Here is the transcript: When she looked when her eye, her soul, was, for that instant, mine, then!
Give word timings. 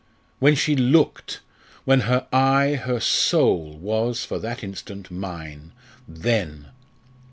When 0.39 0.55
she 0.55 0.75
looked 0.75 1.41
when 1.85 1.99
her 2.09 2.27
eye, 2.33 2.73
her 2.73 2.99
soul, 2.99 3.77
was, 3.77 4.25
for 4.25 4.39
that 4.39 4.63
instant, 4.63 5.11
mine, 5.11 5.73
then! 6.07 6.69